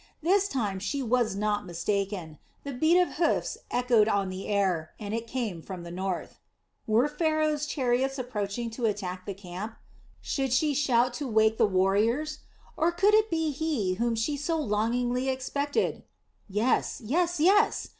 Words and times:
This 0.23 0.47
time 0.47 0.79
she 0.79 1.03
was 1.03 1.35
not 1.35 1.63
mistaken, 1.67 2.39
the 2.63 2.73
beat 2.73 2.97
of 2.99 3.09
hoofs 3.17 3.55
echoed 3.69 4.07
on 4.07 4.29
the 4.29 4.47
air, 4.47 4.93
and 4.99 5.13
it 5.13 5.27
came 5.27 5.61
from 5.61 5.83
the 5.83 5.91
north. 5.91 6.39
Were 6.87 7.07
Pharaoh's 7.07 7.67
chariots 7.67 8.17
approaching 8.17 8.71
to 8.71 8.87
attack 8.87 9.27
the 9.27 9.35
camp? 9.35 9.75
Should 10.19 10.53
she 10.53 10.73
shout 10.73 11.13
to 11.21 11.27
wake 11.27 11.59
the 11.59 11.67
warriors? 11.67 12.39
Or 12.75 12.91
could 12.91 13.13
it 13.13 13.29
be 13.29 13.51
he 13.51 13.93
whom 13.93 14.15
she 14.15 14.37
so 14.37 14.57
longingly 14.59 15.29
expected? 15.29 16.01
Yes, 16.49 16.99
yes, 17.05 17.39
yes! 17.39 17.89